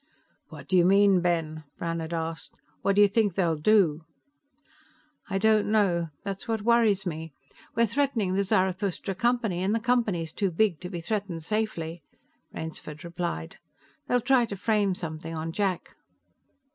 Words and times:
"What 0.49 0.67
do 0.67 0.75
you 0.75 0.83
mean, 0.83 1.19
Ben?" 1.21 1.63
Brannhard 1.77 2.11
asked. 2.11 2.55
"What 2.81 2.95
do 2.95 3.03
you 3.03 3.07
think 3.07 3.35
they'll 3.35 3.55
do?" 3.55 4.01
"I 5.29 5.37
don't 5.37 5.67
know. 5.67 6.09
That's 6.23 6.47
what 6.47 6.63
worries 6.63 7.05
me. 7.05 7.33
We're 7.75 7.85
threatening 7.85 8.33
the 8.33 8.41
Zarathustra 8.41 9.13
Company, 9.13 9.61
and 9.61 9.75
the 9.75 9.79
Company's 9.79 10.33
too 10.33 10.49
big 10.49 10.79
to 10.79 10.89
be 10.89 11.01
threatened 11.01 11.43
safely," 11.43 12.01
Rainsford 12.51 13.03
replied. 13.03 13.57
"They'll 14.07 14.21
try 14.21 14.45
to 14.45 14.57
frame 14.57 14.95
something 14.95 15.35
on 15.35 15.51
Jack." 15.51 15.95